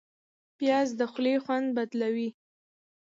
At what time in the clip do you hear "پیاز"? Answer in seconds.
0.57-0.89